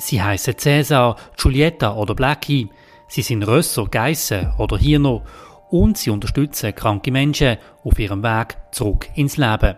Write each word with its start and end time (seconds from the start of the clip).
Sie 0.00 0.22
heißen 0.22 0.56
Cäsar, 0.56 1.16
Giulietta 1.36 1.94
oder 1.94 2.14
Blackie. 2.14 2.70
Sie 3.06 3.20
sind 3.20 3.42
Rösser, 3.42 3.86
Geissen 3.86 4.50
oder 4.56 4.78
Hirner 4.78 5.22
und 5.68 5.98
sie 5.98 6.08
unterstützen 6.10 6.74
kranke 6.74 7.12
Menschen 7.12 7.58
auf 7.84 7.98
ihrem 7.98 8.22
Weg 8.22 8.56
zurück 8.72 9.08
ins 9.14 9.36
Leben. 9.36 9.76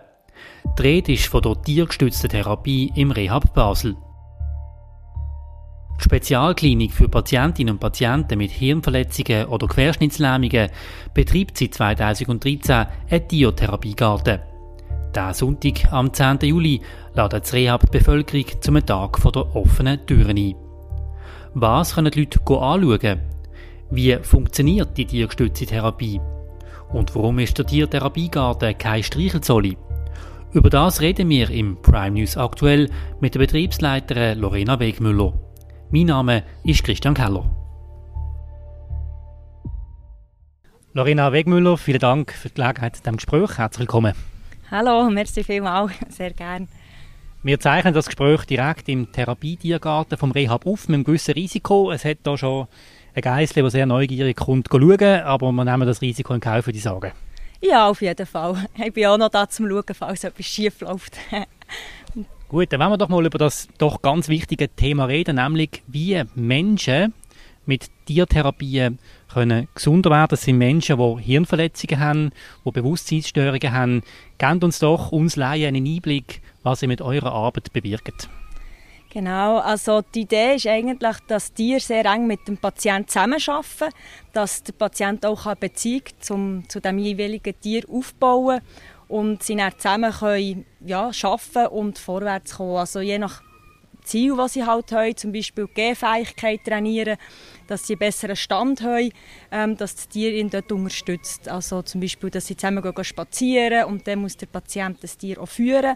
Die 0.77 0.81
Rede 0.81 1.13
ist 1.13 1.27
von 1.27 1.41
der 1.41 1.61
tiergestützten 1.61 2.29
Therapie 2.29 2.91
im 2.95 3.11
Rehab 3.11 3.53
Basel. 3.53 3.97
Die 5.99 6.03
Spezialklinik 6.05 6.93
für 6.93 7.09
Patientinnen 7.09 7.73
und 7.73 7.79
Patienten 7.79 8.37
mit 8.37 8.51
Hirnverletzungen 8.51 9.47
oder 9.47 9.67
Querschnittslähmungen 9.67 10.69
betreibt 11.13 11.57
seit 11.57 11.73
2013 11.73 12.85
einen 13.09 13.27
Tiertherapiegarten. 13.27 14.52
Diesen 15.15 15.33
Sonntag, 15.33 15.93
am 15.93 16.11
10. 16.11 16.39
Juli, 16.41 16.81
ladet 17.13 17.43
das 17.43 17.53
Rehab 17.53 17.81
die 17.81 17.99
Bevölkerung 17.99 18.45
zum 18.61 18.83
Tag 18.83 19.21
der 19.21 19.55
offenen 19.55 20.03
Türen 20.07 20.37
ein. 20.37 20.55
Was 21.53 21.93
können 21.93 22.11
die 22.11 22.21
Leute 22.21 22.39
anschauen? 22.39 23.21
Wie 23.91 24.15
funktioniert 24.15 24.97
die 24.97 25.05
tiergestützte 25.05 25.67
Therapie? 25.67 26.19
Und 26.91 27.13
warum 27.15 27.37
ist 27.37 27.57
der 27.59 27.67
Tiertherapiegarten 27.67 28.75
kein 28.77 29.03
Streichelzolli? 29.03 29.77
Über 30.51 30.71
das 30.71 30.99
reden 30.99 31.29
wir 31.29 31.49
im 31.51 31.79
Prime 31.81 32.19
News 32.19 32.35
aktuell 32.35 32.89
mit 33.19 33.35
der 33.35 33.39
Betriebsleiterin 33.39 34.39
Lorena 34.39 34.79
Wegmüller. 34.79 35.33
Mein 35.91 36.07
Name 36.07 36.43
ist 36.63 36.83
Christian 36.83 37.13
Keller. 37.13 37.45
Lorena 40.93 41.31
Wegmüller, 41.31 41.77
vielen 41.77 41.99
Dank 41.99 42.31
für 42.31 42.49
die 42.49 42.55
Gelegenheit 42.55 42.95
zu 42.95 43.03
diesem 43.03 43.17
Gespräch. 43.17 43.57
Herzlich 43.59 43.81
willkommen. 43.81 44.32
Hallo, 44.73 45.07
merci 45.07 45.43
vielmals, 45.43 45.91
sehr 46.09 46.31
gerne. 46.31 46.67
Wir 47.43 47.59
zeichnen 47.59 47.93
das 47.93 48.07
Gespräch 48.07 48.45
direkt 48.45 48.89
im 48.89 49.11
Therapietiergarten 49.11 50.17
vom 50.17 50.31
Rehab 50.31 50.65
auf 50.65 50.87
mit 50.87 50.95
einem 50.95 51.03
gewissen 51.03 51.35
Risiko. 51.35 51.91
Es 51.91 52.03
hat 52.03 52.17
da 52.23 52.35
schon 52.35 52.65
ein 53.13 53.21
Geissle, 53.21 53.61
der 53.61 53.69
sehr 53.69 53.85
neugierig 53.85 54.35
kommt, 54.35 54.69
schauen, 54.71 55.21
aber 55.21 55.51
wir 55.51 55.63
nehmen 55.63 55.85
das 55.85 56.01
Risiko 56.01 56.33
in 56.33 56.39
Kauf, 56.39 56.65
würde 56.65 56.77
ich 56.77 56.83
sagen. 56.83 57.11
Ja, 57.61 57.87
auf 57.87 58.01
jeden 58.01 58.25
Fall. 58.25 58.67
Ich 58.83 58.91
bin 58.91 59.05
auch 59.05 59.19
noch 59.19 59.29
da 59.29 59.47
zum 59.47 59.69
Schauen, 59.69 59.83
falls 59.93 60.23
etwas 60.23 60.47
schief 60.47 60.81
läuft. 60.81 61.19
Gut, 62.47 62.73
dann 62.73 62.79
wollen 62.79 62.93
wir 62.93 62.97
doch 62.97 63.09
mal 63.09 63.23
über 63.23 63.37
das 63.37 63.67
doch 63.77 64.01
ganz 64.01 64.27
wichtige 64.27 64.69
Thema 64.69 65.05
reden, 65.05 65.35
nämlich 65.35 65.83
wie 65.85 66.23
Menschen 66.33 67.13
mit 67.67 67.91
Tiertherapien 68.07 68.97
können 69.33 69.67
gesunder 69.75 70.09
werden. 70.09 70.29
Das 70.31 70.43
sind 70.43 70.57
Menschen, 70.57 70.97
die 70.97 71.23
Hirnverletzungen 71.23 71.99
haben, 71.99 72.31
die 72.65 72.71
Bewusstseinsstörungen 72.71 73.71
haben. 73.71 74.03
Gebt 74.37 74.63
uns 74.63 74.79
doch 74.79 75.11
uns 75.11 75.35
Laien 75.35 75.75
einen 75.75 75.85
Einblick, 75.85 76.41
was 76.63 76.81
ihr 76.81 76.87
mit 76.87 77.01
eurer 77.01 77.31
Arbeit 77.31 77.73
bewirkt. 77.73 78.29
Genau, 79.13 79.59
also 79.59 80.01
die 80.01 80.21
Idee 80.21 80.55
ist 80.55 80.65
eigentlich, 80.65 81.17
dass 81.27 81.53
die 81.53 81.79
sehr 81.79 82.03
eng 82.05 82.25
mit 82.25 82.47
dem 82.47 82.57
Patienten 82.57 83.07
zusammenarbeiten, 83.07 83.93
dass 84.31 84.63
der 84.63 84.73
Patient 84.73 85.23
auch 85.23 85.45
eine 85.45 85.55
Beziehung 85.55 86.01
zum, 86.19 86.67
zu 86.67 86.79
dem 86.79 86.97
jeweiligen 86.97 87.53
Tier 87.61 87.83
aufbauen 87.87 88.61
und 89.07 89.43
sie 89.43 89.55
dann 89.55 89.77
zusammen 89.77 90.11
können, 90.11 90.65
ja, 90.83 91.11
arbeiten 91.21 91.67
und 91.67 91.99
vorwärts 91.99 92.55
kommen. 92.55 92.77
Also 92.77 93.01
je 93.01 93.19
nach 93.19 93.43
Ziel, 94.03 94.37
was 94.37 94.53
sie 94.53 94.65
halt 94.65 94.91
haben, 94.91 95.15
zum 95.17 95.31
Beispiel 95.31 95.67
die 95.67 95.73
Gehfähigkeit 95.73 96.63
trainieren, 96.63 97.17
dass 97.67 97.87
sie 97.87 97.93
einen 97.93 97.99
besseren 97.99 98.35
Stand 98.35 98.81
haben, 98.81 99.11
ähm, 99.51 99.77
dass 99.77 99.95
das 99.95 100.07
Tier 100.09 100.33
ihn 100.33 100.49
dort 100.49 100.71
unterstützt. 100.71 101.47
Also 101.47 101.81
zum 101.81 102.01
Beispiel, 102.01 102.29
dass 102.29 102.47
sie 102.47 102.57
zusammen 102.57 102.83
gehen 102.83 103.03
spazieren 103.03 103.85
und 103.85 104.07
dann 104.07 104.19
muss 104.19 104.37
der 104.37 104.47
Patient 104.47 105.03
das 105.03 105.17
Tier 105.17 105.41
auch 105.41 105.47
führen. 105.47 105.95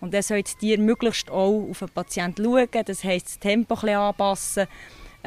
Und 0.00 0.12
dann 0.12 0.22
soll 0.22 0.42
das 0.42 0.56
Tier 0.56 0.78
möglichst 0.78 1.30
auch 1.30 1.68
auf 1.70 1.78
den 1.78 1.88
Patienten 1.88 2.44
schauen, 2.44 2.84
das 2.84 3.04
heisst 3.04 3.26
das 3.26 3.38
Tempo 3.38 3.74
ein 3.82 3.94
anpassen. 3.94 4.66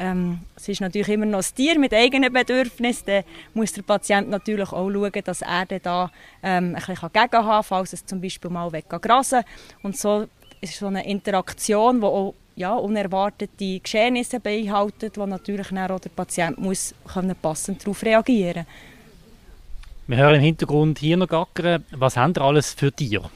Ähm, 0.00 0.42
es 0.54 0.68
ist 0.68 0.80
natürlich 0.80 1.08
immer 1.08 1.26
noch 1.26 1.40
ein 1.40 1.54
Tier 1.56 1.76
mit 1.78 1.92
eigenen 1.92 2.32
Bedürfnissen. 2.32 3.04
Dann 3.06 3.24
muss 3.52 3.72
der 3.72 3.82
Patient 3.82 4.30
natürlich 4.30 4.70
auch 4.70 4.88
schauen, 4.88 5.24
dass 5.24 5.42
er 5.42 5.66
da 5.66 6.12
ähm, 6.40 6.76
ein 6.76 6.84
bisschen 6.86 7.12
gegenhaben 7.12 7.30
kann, 7.30 7.64
falls 7.64 7.92
es 7.92 8.06
zum 8.06 8.20
Beispiel 8.20 8.50
mal 8.50 8.70
grasen 8.70 9.42
Und 9.82 9.96
so 9.96 10.28
ist 10.60 10.78
so 10.78 10.86
eine 10.86 11.06
Interaktion, 11.06 12.00
die 12.00 12.06
auch 12.06 12.34
ja, 12.56 12.74
unerwartete 12.74 13.80
Geschehnisse 13.80 14.40
beinhaltet, 14.40 15.16
wo 15.16 15.26
natürlich 15.26 15.68
dann 15.68 15.90
auch 15.90 16.00
der 16.00 16.10
Patient 16.10 16.58
muss 16.58 16.94
können 17.06 17.36
passend 17.40 17.82
darauf 17.82 18.02
reagieren 18.02 18.66
Wir 20.08 20.16
hören 20.16 20.36
im 20.36 20.42
Hintergrund 20.42 20.98
hier 20.98 21.16
noch 21.16 21.28
gackern. 21.28 21.84
Was 21.92 22.16
haben 22.16 22.32
ihr 22.36 22.42
alles 22.42 22.72
für 22.72 22.92
Tiere? 22.92 23.30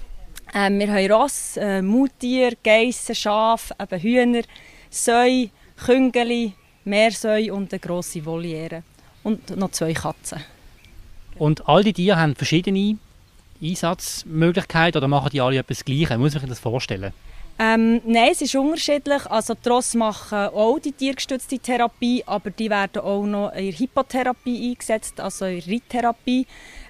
Ähm, 0.55 0.79
wir 0.81 0.93
haben 0.93 1.13
Ross, 1.13 1.57
äh, 1.57 1.81
Muttier, 1.81 2.53
Geissen, 2.63 3.15
Schafe, 3.15 3.75
eben 3.81 4.03
Hühner, 4.03 4.43
Säu, 4.91 5.47
Küngeli, 5.77 6.53
Meersäu 6.85 7.55
und 7.55 7.73
eine 7.73 7.81
grosse 7.81 8.25
Voliere. 8.25 8.83
Und 9.23 9.57
noch 9.57 9.71
zwei 9.71 9.95
Katzen. 9.95 10.41
Und 11.39 11.69
all 11.69 11.85
die 11.85 11.93
Tiere 11.93 12.19
haben 12.19 12.35
verschiedene 12.35 12.99
Einsatzmöglichkeiten 13.63 14.99
oder 14.99 15.09
machen 15.09 15.31
die 15.33 15.41
alle 15.41 15.59
etwas 15.59 15.85
Gleiches? 15.85 16.19
Muss 16.19 16.35
man 16.35 16.41
sich 16.41 16.49
das 16.49 16.59
vorstellen? 16.59 17.13
Ähm, 17.59 18.01
nein, 18.05 18.31
es 18.33 18.43
ist 18.43 18.55
unterschiedlich. 18.57 19.27
Also 19.27 19.55
die 19.55 19.69
Ross 19.69 19.95
machen 19.95 20.49
auch 20.49 20.79
die 20.79 20.93
tiergestützte 20.93 21.59
Therapie, 21.59 22.25
aber 22.27 22.51
die 22.51 22.71
werden 22.71 23.03
auch 23.03 23.25
noch 23.25 23.53
in 23.53 23.73
Hypotherapie 23.73 24.71
eingesetzt, 24.71 25.21
also 25.21 25.45
in 25.45 25.61
Reittherapie. 25.61 26.47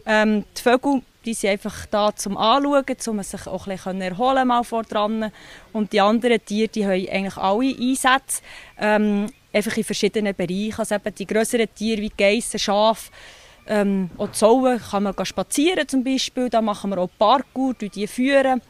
Ähm, 0.06 0.44
die 0.56 0.62
Vögel 0.62 1.02
die 1.24 1.34
sind 1.34 1.50
einfach 1.50 1.86
da 1.86 2.14
zum 2.14 2.36
Anschauen, 2.36 2.84
um 3.06 3.22
sich 3.22 3.46
auch 3.46 3.66
ein 3.66 3.76
bisschen 3.76 4.00
erholen 4.00 4.48
mal 4.48 4.64
vor 4.64 4.82
dran. 4.82 5.30
Und 5.72 5.92
die 5.92 6.00
anderen 6.00 6.44
Tiere, 6.44 6.68
die 6.68 6.84
haben 6.84 7.08
eigentlich 7.08 7.36
alle 7.36 7.76
Einsätze, 7.78 8.42
ähm, 8.78 9.26
einfach 9.52 9.76
in 9.76 9.84
verschiedenen 9.84 10.34
Bereichen. 10.34 10.74
Also 10.78 10.94
eben 10.94 11.14
die 11.14 11.26
größeren 11.26 11.68
Tiere 11.74 12.02
wie 12.02 12.12
Geissen, 12.16 12.58
Schafe, 12.58 13.10
ähm, 13.66 14.10
auch 14.18 14.32
Zauen 14.32 14.80
kann 14.80 15.04
man 15.04 15.14
spazieren 15.24 15.86
zum 15.86 16.02
Beispiel. 16.02 16.48
Da 16.48 16.60
machen 16.60 16.90
wir 16.90 16.98
auch 16.98 17.10
Parkour, 17.18 17.74
die 17.74 18.06
führen. 18.06 18.60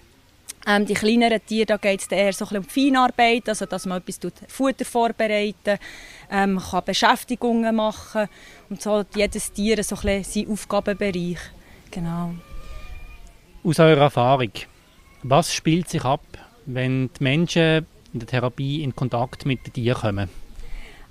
Ähm, 0.66 0.86
die 0.86 0.94
kleineren 0.94 1.44
Tiere, 1.44 1.66
da 1.66 1.76
geht 1.76 2.03
es 2.03 2.06
eher 2.06 2.32
so 2.32 2.47
ein 2.47 2.58
um 2.58 2.64
Feinarbeit, 2.64 3.48
also 3.48 3.66
dass 3.66 3.84
man 3.86 3.98
etwas 3.98 4.20
tut, 4.20 4.34
Futter 4.47 4.84
vorbereiten 4.84 5.78
ähm, 6.30 6.60
kann 6.70 6.84
Beschäftigungen 6.84 7.75
machen 7.75 8.28
und 8.70 8.80
so 8.80 9.04
jedes 9.14 9.53
Tier 9.53 9.82
so 9.82 9.97
ein 10.04 10.22
seinen 10.22 10.53
Aufgabenbereich. 10.53 11.38
Genau. 11.91 12.34
Aus 13.64 13.80
eurer 13.80 14.03
Erfahrung, 14.03 14.53
was 15.24 15.53
spielt 15.53 15.88
sich 15.88 16.04
ab, 16.04 16.22
wenn 16.66 17.10
die 17.19 17.24
Menschen 17.24 17.86
in 18.12 18.20
der 18.20 18.28
Therapie 18.28 18.84
in 18.84 18.94
Kontakt 18.94 19.44
mit 19.44 19.66
den 19.66 19.72
Tieren 19.72 20.00
kommen? 20.00 20.28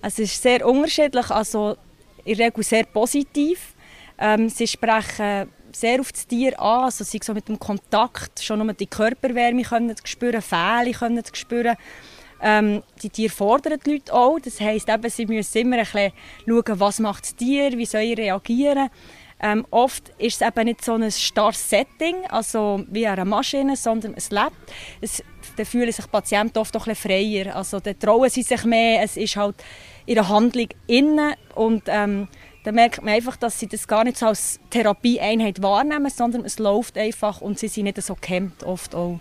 Es 0.02 0.18
ist 0.18 0.42
sehr 0.42 0.66
unterschiedlich, 0.66 1.30
also 1.30 1.78
in 2.26 2.38
der 2.38 2.48
Regel 2.48 2.64
sehr 2.64 2.86
positiv. 2.86 3.74
Ähm, 4.18 4.50
sie 4.50 4.68
sprechen 4.68 5.50
sehr 5.74 6.00
auf 6.00 6.12
das 6.12 6.28
Tier 6.28 6.59
an, 6.59 6.86
also 6.86 7.04
sie 7.04 7.20
so 7.24 7.34
mit 7.34 7.48
dem 7.48 7.59
Kontakt 7.59 8.42
schon 8.42 8.59
nur 8.59 8.74
die 8.74 8.88
Körperwärme 8.88 9.64
können 9.64 9.96
spüren, 10.04 10.42
Fähle 10.42 10.92
können 10.92 11.24
spüren. 11.34 11.76
Ähm, 12.42 12.81
die 13.02 13.10
Tiere 13.10 13.31
fordern 13.31 13.80
die 13.86 13.92
Leute 13.92 14.14
auch, 14.14 14.40
das 14.40 14.60
heisst 14.60 14.90
eben, 14.90 15.10
sie 15.10 15.28
müssen 15.28 15.58
immer 15.60 15.78
ein 15.78 15.84
bisschen 15.84 16.12
schauen, 16.48 16.80
was 16.80 17.00
macht 17.00 17.24
das 17.24 17.36
Tier, 17.36 17.78
wie 17.78 17.86
soll 17.86 18.02
ich 18.02 18.18
reagieren. 18.18 18.90
Ähm, 19.44 19.66
oft 19.72 20.10
ist 20.20 20.42
es 20.42 20.48
eben 20.48 20.66
nicht 20.66 20.86
so 20.86 20.94
ein 20.94 21.12
starres 21.12 21.68
Setting, 21.68 22.26
also 22.30 22.84
wie 22.88 23.08
eine 23.08 23.26
Maschine, 23.26 23.76
sondern 23.76 24.14
es 24.16 24.30
lebt. 24.30 24.52
Es, 25.02 25.24
dann 25.56 25.66
fühlen 25.66 25.92
sich 25.92 26.10
Patienten 26.12 26.60
oft 26.60 26.76
auch 26.78 26.86
ein 26.86 26.94
bisschen 26.94 27.12
freier, 27.12 27.56
also 27.56 27.80
dann 27.80 27.98
trauen 27.98 28.30
sie 28.30 28.44
sich 28.44 28.64
mehr, 28.66 29.02
es 29.04 29.18
ist 29.18 29.36
halt 29.36 29.56
ihre 30.06 30.29
Handlung 30.29 30.67
innen 30.88 31.34
und 31.56 31.84
ähm, 31.88 32.28
dann 32.63 32.75
merkt 32.75 33.01
man 33.03 33.13
einfach, 33.13 33.38
dass 33.38 33.59
sie 33.59 33.67
das 33.67 33.88
gar 33.88 34.03
nicht 34.03 34.17
so 34.17 34.28
als 34.28 34.59
Therapieeinheit 34.69 35.62
wahrnehmen, 35.62 36.09
sondern 36.09 36.45
es 36.45 36.59
läuft 36.59 36.97
einfach 36.97 37.41
und 37.41 37.57
sie 37.57 37.67
sind 37.67 37.85
nicht 37.85 38.01
so 38.01 38.16
gehemmt 38.19 38.63
oft 38.63 38.94
auch. 38.94 39.19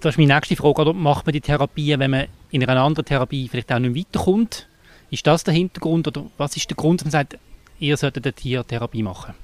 Das 0.00 0.14
ist 0.14 0.18
meine 0.18 0.34
nächste 0.34 0.56
Frage. 0.56 0.80
Oder 0.80 0.92
macht 0.92 1.26
man 1.26 1.32
die 1.32 1.40
Therapie, 1.40 1.98
wenn 1.98 2.10
man 2.10 2.26
in 2.50 2.64
einer 2.64 2.82
anderen 2.82 3.04
Therapie 3.04 3.48
vielleicht 3.48 3.72
auch 3.72 3.78
nicht 3.78 3.96
weiterkommt? 3.96 4.68
Ist 5.10 5.26
das 5.26 5.44
der 5.44 5.54
Hintergrund 5.54 6.06
oder 6.08 6.26
was 6.36 6.56
ist 6.56 6.68
der 6.70 6.76
Grund, 6.76 7.00
dass 7.00 7.06
man 7.06 7.12
sagt, 7.12 7.38
ihr 7.78 7.96
solltet 7.96 8.26
eine 8.26 8.32
Tiertherapie 8.32 9.02
machen? 9.02 9.34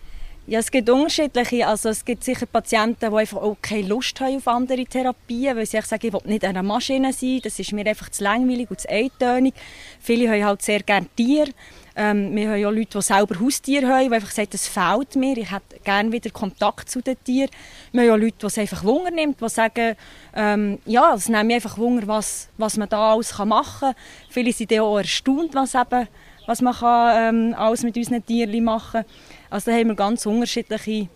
Ja, 0.46 0.58
es 0.58 0.70
gibt 0.70 0.90
unterschiedliche. 0.90 1.66
Also 1.66 1.88
es 1.88 2.04
gibt 2.04 2.22
sicher 2.22 2.44
Patienten, 2.44 3.10
die 3.10 3.16
einfach 3.16 3.38
auch 3.38 3.56
keine 3.62 3.88
Lust 3.88 4.20
haben 4.20 4.36
auf 4.36 4.46
andere 4.46 4.84
Therapien, 4.84 5.56
weil 5.56 5.64
sie 5.64 5.80
sagen, 5.80 6.06
ich 6.06 6.12
will 6.12 6.20
nicht 6.26 6.44
eine 6.44 6.62
Maschine 6.62 7.14
sein, 7.14 7.40
das 7.42 7.58
ist 7.58 7.72
mir 7.72 7.86
einfach 7.86 8.10
zu 8.10 8.22
langweilig 8.22 8.70
und 8.70 8.78
zu 8.78 8.90
eintönig. 8.90 9.54
Viele 10.00 10.30
haben 10.30 10.44
halt 10.44 10.60
sehr 10.60 10.80
gerne 10.80 11.06
Tiere. 11.16 11.48
Ähm, 11.96 12.36
wir 12.36 12.50
haben 12.50 12.58
ja 12.58 12.68
Leute, 12.68 12.98
die 12.98 13.02
selber 13.02 13.40
Haustiere 13.40 13.86
haben, 13.86 14.08
die 14.10 14.14
einfach 14.14 14.32
sagen, 14.32 14.48
das 14.50 14.68
fehlt 14.68 15.16
mir, 15.16 15.38
ich 15.38 15.50
hätte 15.50 15.78
gerne 15.82 16.12
wieder 16.12 16.28
Kontakt 16.28 16.90
zu 16.90 17.00
den 17.00 17.16
Tieren. 17.24 17.50
Wir 17.92 18.02
haben 18.02 18.08
ja 18.08 18.14
Leute, 18.16 18.36
die 18.42 18.46
es 18.46 18.58
einfach 18.58 18.84
Wunder 18.84 19.12
nimmt, 19.12 19.40
die 19.40 19.48
sagen, 19.48 19.96
ähm, 20.34 20.78
ja, 20.84 21.14
es 21.14 21.28
nimmt 21.28 21.46
mich 21.46 21.54
einfach 21.54 21.78
Wunder, 21.78 22.06
was, 22.06 22.50
was 22.58 22.76
man 22.76 22.90
da 22.90 23.14
alles 23.14 23.38
machen 23.38 23.92
kann. 23.92 23.94
Viele 24.28 24.52
sind 24.52 24.78
auch 24.78 24.98
erstaunt, 24.98 25.54
was, 25.54 25.74
eben, 25.74 26.08
was 26.46 26.60
man 26.60 26.74
kann, 26.74 27.34
ähm, 27.34 27.54
alles 27.56 27.82
mit 27.82 27.96
unseren 27.96 28.24
Tieren 28.24 28.64
machen 28.64 29.02
kann. 29.02 29.10
Also 29.50 29.70
da 29.70 29.76
haben 29.76 29.88
wir 29.88 29.94
ganz 29.94 30.26
unterschiedliche 30.26 31.08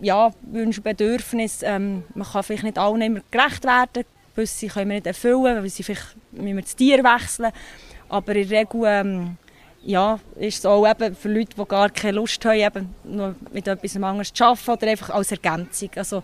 ja, 0.00 0.30
Wünsche, 0.42 0.80
Bedürfnisse. 0.80 1.66
Ähm, 1.66 2.04
man 2.14 2.26
kann 2.26 2.42
vielleicht 2.42 2.64
nicht 2.64 2.78
allen 2.78 3.00
immer 3.00 3.20
gerecht 3.30 3.64
werden. 3.64 4.04
gewisse 4.34 4.66
können 4.66 4.90
wir 4.90 4.96
nicht 4.96 5.06
erfüllen, 5.06 5.62
weil 5.62 5.68
sie 5.68 5.82
vielleicht 5.82 6.16
müssen 6.32 6.56
wir 6.56 6.62
das 6.62 6.76
Tier 6.76 7.02
wechseln. 7.02 7.52
Aber 8.08 8.34
in 8.34 8.48
der 8.48 8.60
Regel 8.60 8.82
ähm, 8.86 9.36
ja, 9.82 10.18
ist 10.36 10.58
es 10.58 10.66
auch 10.66 10.88
eben 10.88 11.14
für 11.14 11.32
Leute, 11.32 11.56
die 11.56 11.64
gar 11.64 11.90
keine 11.90 12.16
Lust 12.16 12.44
haben, 12.44 12.58
eben 12.58 12.94
noch 13.04 13.34
mit 13.52 13.66
etwas 13.66 13.96
anderes 13.96 14.32
zu 14.32 14.44
arbeiten 14.44 14.70
oder 14.70 14.88
einfach 14.88 15.10
als 15.10 15.30
Ergänzung. 15.30 15.90
Also 15.96 16.22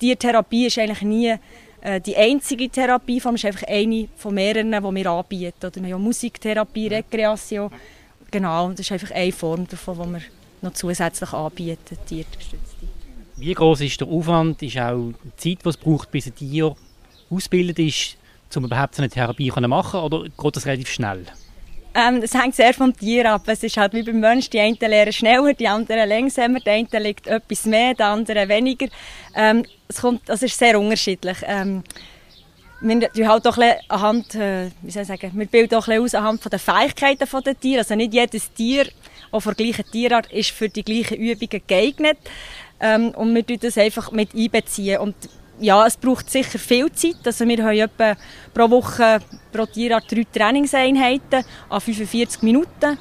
die 0.00 0.06
Tiertherapie 0.06 0.66
ist 0.66 0.78
eigentlich 0.78 1.02
nie 1.02 1.34
die 2.06 2.16
einzige 2.16 2.68
Therapieform, 2.70 3.34
es 3.34 3.44
ist 3.44 3.46
einfach 3.46 3.68
eine 3.68 4.08
von 4.16 4.34
mehreren, 4.34 4.72
die 4.72 4.80
wir 4.80 5.10
anbieten. 5.10 5.66
Oder 5.66 5.74
wir 5.74 5.82
haben 5.82 5.90
ja 5.90 5.98
Musiktherapie, 5.98 6.88
Rekreation. 6.88 7.70
Genau, 8.30 8.70
das 8.70 8.80
ist 8.80 8.92
einfach 8.92 9.10
eine 9.10 9.32
Form 9.32 9.68
davon, 9.68 9.98
die 9.98 10.12
wir 10.14 10.22
noch 10.62 10.72
zusätzlich 10.72 11.32
anbieten, 11.32 11.98
tiergestützte. 12.06 12.88
Wie 13.36 13.52
groß 13.52 13.82
ist 13.82 14.00
der 14.00 14.08
Aufwand, 14.08 14.62
ist 14.62 14.78
auch 14.78 15.12
die 15.22 15.36
Zeit, 15.36 15.64
die 15.64 15.68
es 15.68 15.76
braucht, 15.76 16.10
bis 16.10 16.26
ein 16.26 16.34
Tier 16.34 16.74
ausgebildet 17.28 17.78
ist, 17.80 18.16
um 18.56 18.64
überhaupt 18.64 18.94
so 18.94 19.02
eine 19.02 19.10
Therapie 19.10 19.50
zu 19.50 19.60
machen, 19.60 20.00
oder 20.00 20.24
geht 20.24 20.56
das 20.56 20.64
relativ 20.66 20.88
schnell? 20.88 21.26
Ähm, 21.94 22.20
das 22.20 22.34
hängt 22.34 22.56
sehr 22.56 22.74
vom 22.74 22.96
Tier 22.96 23.30
ab. 23.30 23.42
Es 23.46 23.62
ist 23.62 23.76
halt 23.76 23.92
wie 23.92 24.02
beim 24.02 24.18
Menschen, 24.18 24.50
die 24.50 24.60
einen 24.60 24.76
lernen 24.80 25.12
schneller, 25.12 25.54
die 25.54 25.68
anderen 25.68 26.08
langsamer, 26.08 26.58
der 26.58 26.74
eine 26.74 26.98
legt 26.98 27.28
etwas 27.28 27.66
mehr, 27.66 27.94
der 27.94 28.06
andere 28.06 28.48
weniger. 28.48 28.88
Ähm, 29.34 29.64
es 29.86 30.00
kommt, 30.00 30.28
das 30.28 30.42
ist 30.42 30.58
sehr 30.58 30.78
unterschiedlich. 30.78 31.38
Ähm, 31.46 31.84
wir 32.80 33.28
halt 33.28 33.46
auch 33.46 33.58
anhand, 33.88 34.34
äh, 34.34 34.70
wie 34.82 34.90
soll 34.90 35.02
ich 35.02 35.08
sagen, 35.08 35.30
wir 35.34 35.46
bilden 35.46 35.76
auch 35.76 35.88
aus 35.88 36.14
anhand 36.14 36.42
von 36.42 36.50
den 36.50 36.58
Fähigkeiten 36.58 37.26
der 37.42 37.58
Tiere. 37.58 37.78
Also 37.78 37.94
nicht 37.94 38.12
jedes 38.12 38.52
Tier, 38.52 38.86
auch 39.30 39.40
von 39.40 39.54
der 39.54 39.64
gleichen 39.64 39.90
Tierart, 39.90 40.30
ist 40.32 40.50
für 40.50 40.68
die 40.68 40.82
gleichen 40.82 41.16
Übungen 41.16 41.62
geeignet. 41.66 42.18
Ähm, 42.80 43.10
und 43.10 43.34
wir 43.34 43.42
beziehen 43.42 43.60
das 43.60 43.78
einfach 43.78 44.10
mit 44.10 44.34
einbeziehen. 44.34 44.98
Und 44.98 45.14
ja, 45.60 45.86
es 45.86 45.96
braucht 45.96 46.30
sicher 46.30 46.58
viel 46.58 46.90
Zeit. 46.92 47.16
Also 47.24 47.46
wir 47.46 47.64
haben 47.64 47.78
etwa 47.78 48.16
pro 48.52 48.70
Woche 48.70 49.18
pro 49.52 49.66
Tierart 49.66 50.10
drei 50.10 50.24
Trainingseinheiten 50.32 51.44
an 51.68 51.80
45 51.80 52.42
Minuten, 52.42 52.98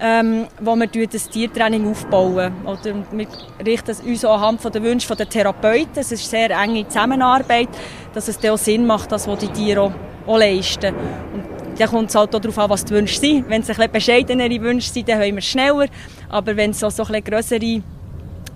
ähm, 0.00 0.46
wo 0.60 0.74
wir 0.74 1.06
das 1.06 1.28
Tiertraining 1.28 1.90
aufbauen. 1.90 2.52
Oder 2.64 2.94
wir 3.12 3.26
richten 3.64 3.96
uns 4.06 4.24
auch 4.24 4.40
anhand 4.40 4.74
der 4.74 4.82
Wünsche 4.82 5.14
der 5.14 5.28
Therapeuten. 5.28 5.96
Es 5.96 6.12
ist 6.12 6.28
sehr 6.28 6.50
enge 6.50 6.88
Zusammenarbeit, 6.88 7.68
dass 8.14 8.28
es 8.28 8.44
auch 8.44 8.58
Sinn 8.58 8.86
macht, 8.86 9.12
das, 9.12 9.26
was 9.28 9.38
die 9.38 9.48
Tiere 9.48 9.82
auch, 9.82 9.92
auch 10.26 10.38
leisten. 10.38 10.94
Und 10.94 11.78
dann 11.78 11.88
kommt 11.88 12.10
es 12.10 12.14
halt 12.14 12.34
auch 12.34 12.40
darauf 12.40 12.58
an, 12.58 12.70
was 12.70 12.84
die 12.84 12.94
Wünsche 12.94 13.18
sind. 13.18 13.48
Wenn 13.48 13.62
es 13.62 13.78
ein 13.78 13.90
bescheidenere 13.90 14.60
Wünsche 14.60 14.90
sind, 14.90 15.08
dann 15.08 15.20
haben 15.20 15.34
wir 15.34 15.42
schneller. 15.42 15.86
Aber 16.28 16.56
wenn 16.56 16.70
es 16.70 16.82
auch 16.82 16.90
so 16.90 17.02
ein 17.04 17.08
bisschen 17.08 17.24
grössere 17.24 17.82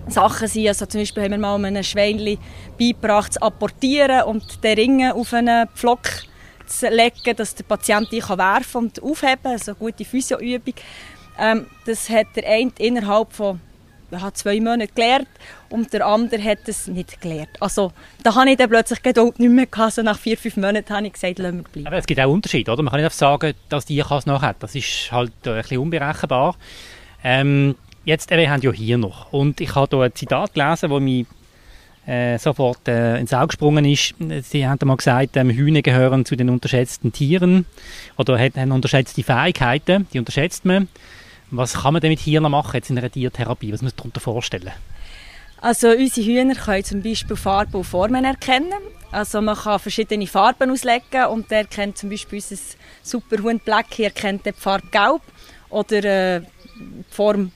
Sachen 0.08 0.49
sind. 0.49 0.69
Also 0.69 0.87
zum 0.87 1.00
Beispiel 1.00 1.25
haben 1.25 1.32
wir 1.32 1.38
mal 1.38 1.64
einem 1.64 1.82
Schweinchen 1.82 2.38
beigebracht, 2.79 3.35
zu 3.35 3.43
apportieren 3.43 4.23
und 4.23 4.62
den 4.62 4.79
Ringen 4.79 5.12
auf 5.12 5.32
einen 5.32 5.69
Pflock 5.75 6.08
zu 6.67 6.88
legen, 6.88 7.37
dass 7.37 7.55
der 7.55 7.64
Patient 7.64 8.11
die 8.11 8.19
kann 8.19 8.38
werfen 8.38 8.79
und 8.79 9.03
aufheben 9.03 9.53
Also 9.53 9.73
eine 9.73 9.79
gute 9.79 10.05
Physioübung. 10.05 10.75
Ähm, 11.38 11.67
das 11.85 12.08
hat 12.08 12.29
der 12.35 12.49
eine 12.49 12.73
innerhalb 12.79 13.32
von 13.32 13.61
ja, 14.11 14.32
zwei 14.32 14.61
Monaten 14.61 14.94
gelernt 14.94 15.29
und 15.69 15.93
der 15.93 16.06
andere 16.06 16.43
hat 16.43 16.61
es 16.67 16.87
nicht 16.87 17.20
gelernt. 17.20 17.50
Also 17.61 17.93
da 18.23 18.35
habe 18.35 18.50
ich 18.50 18.56
dann 18.56 18.70
plötzlich 18.70 19.02
Geduld 19.02 19.38
nicht 19.38 19.50
mehr 19.50 19.67
gehabt. 19.67 19.87
Also 19.87 20.02
nach 20.02 20.19
vier, 20.19 20.38
fünf 20.38 20.56
Monaten 20.56 20.88
habe 20.94 21.06
ich 21.06 21.12
gesagt, 21.12 21.38
lassen 21.38 21.59
wir 21.59 21.64
bleiben. 21.64 21.87
Aber 21.87 21.97
es 21.97 22.06
gibt 22.06 22.20
auch 22.20 22.31
Unterschiede, 22.31 22.70
oder? 22.70 22.82
Man 22.82 22.91
kann 22.93 23.00
nicht 23.00 23.06
einfach 23.06 23.19
sagen, 23.19 23.55
dass 23.69 23.85
die 23.85 23.99
es 23.99 24.26
noch 24.26 24.43
hat. 24.43 24.56
Das 24.61 24.75
ist 24.75 25.11
halt 25.11 25.32
ein 25.44 25.56
bisschen 25.56 25.79
unberechenbar. 25.79 26.56
Ähm, 27.25 27.75
jetzt, 28.06 28.31
wir 28.31 28.50
haben 28.50 28.62
ja 28.62 28.73
hier 28.73 28.97
noch. 28.97 29.32
Und 29.32 29.61
ich 29.61 29.75
habe 29.75 29.97
hier 29.97 30.05
ein 30.06 30.14
Zitat 30.14 30.55
gelesen, 30.55 30.88
das 30.88 31.00
mir 31.00 31.26
äh, 32.06 32.38
sofort 32.38 32.87
äh, 32.88 33.19
ins 33.19 33.35
Auge 33.35 33.49
gesprungen 33.49 33.85
ist. 33.85 34.14
Sie 34.43 34.67
haben 34.67 34.79
mal 34.87 34.97
gesagt, 34.97 35.37
ähm, 35.37 35.50
Hühner 35.50 35.82
gehören 35.82 36.25
zu 36.25 36.37
den 36.37 36.49
unterschätzten 36.49 37.12
Tieren 37.12 37.67
oder 38.17 38.38
haben 38.38 38.73
unterschätzte 38.73 39.23
Fähigkeiten, 39.23 40.06
die 40.12 40.20
unterschätzt 40.20 40.64
man. 40.64 40.88
Was 41.50 41.75
kann 41.75 41.93
man 41.93 42.00
denn 42.00 42.11
mit 42.11 42.20
Hirn 42.20 42.50
machen 42.50 42.73
jetzt 42.75 42.91
in 42.91 42.99
einer 42.99 43.11
Tiertherapie? 43.11 43.73
Was 43.73 43.82
muss 43.82 43.93
man 43.93 43.97
darunter 43.99 44.20
vorstellen? 44.20 44.73
Also 45.61 45.88
unsere 45.88 46.26
Hühner 46.26 46.55
können 46.55 46.85
zum 46.85 47.02
Beispiel 47.02 47.37
Farben 47.37 47.75
und 47.75 47.85
Formen 47.85 48.25
erkennen. 48.25 48.73
Also 49.11 49.41
man 49.41 49.56
kann 49.56 49.79
verschiedene 49.79 50.26
Farben 50.26 50.70
auslegen 50.70 51.26
und 51.26 51.50
der 51.50 51.64
kennt 51.64 51.99
zum 51.99 52.11
Beispiel 52.11 52.38
unser 52.38 52.56
Superhund 53.02 53.64
Black 53.64 53.87
hier 53.91 54.11
kennt 54.11 54.47
die 54.47 54.52
Farbe 54.52 54.87
Gelb 54.91 55.23
oder 55.70 56.05
äh, 56.05 56.41
die 56.41 57.05
Form 57.11 57.52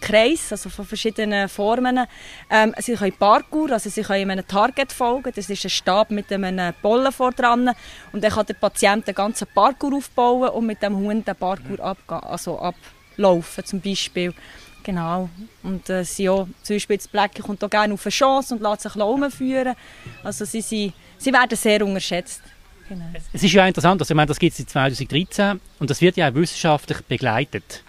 Kreis, 0.00 0.52
also 0.52 0.68
von 0.68 0.84
verschiedenen 0.84 1.48
Formen. 1.48 2.06
Ähm, 2.50 2.74
sie 2.78 2.94
können 2.94 3.12
Parkour, 3.12 3.72
also 3.72 3.90
sie 3.90 4.02
können 4.02 4.30
einem 4.30 4.46
Target 4.46 4.92
folgen. 4.92 5.32
Das 5.34 5.48
ist 5.48 5.64
ein 5.64 5.70
Stab 5.70 6.10
mit 6.10 6.32
einem 6.32 6.74
Bollen 6.82 7.12
vor 7.12 7.32
dran. 7.32 7.70
Und 8.12 8.24
dann 8.24 8.30
kann 8.30 8.46
der 8.46 8.54
Patient 8.54 9.06
den 9.06 9.14
ganzen 9.14 9.46
Parkour 9.54 9.96
aufbauen 9.96 10.50
und 10.50 10.66
mit 10.66 10.82
dem 10.82 10.96
Hund 10.96 11.26
den 11.26 11.36
Parkour 11.36 11.80
abgehen, 11.80 12.20
also 12.20 12.58
ablaufen 12.58 13.64
zum 13.64 13.80
Beispiel. 13.80 14.34
Genau. 14.82 15.28
Und 15.62 15.88
äh, 15.90 16.04
sie 16.04 16.28
auch, 16.28 16.48
zum 16.62 16.76
Beispiel 16.76 16.96
das 16.96 17.08
Black 17.08 17.38
kommt 17.42 17.62
auch 17.62 17.70
gerne 17.70 17.94
auf 17.94 18.04
eine 18.04 18.10
Chance 18.10 18.54
und 18.54 18.62
lässt 18.62 18.82
sich 18.82 18.96
umführen. 18.96 19.74
Also 20.22 20.44
sie, 20.44 20.62
sie, 20.62 20.92
sie 21.18 21.32
werden 21.32 21.56
sehr 21.56 21.84
unterschätzt. 21.84 22.42
Genau. 22.88 23.04
Es 23.32 23.44
ist 23.44 23.52
ja 23.52 23.66
interessant, 23.66 24.00
also 24.00 24.12
ich 24.12 24.16
meine, 24.16 24.26
das 24.26 24.38
gibt 24.38 24.52
es 24.52 24.58
seit 24.58 24.70
2013 24.70 25.60
und 25.78 25.90
das 25.90 26.00
wird 26.00 26.16
ja 26.16 26.28
auch 26.28 26.34
wissenschaftlich 26.34 27.00
begleitet. 27.02 27.84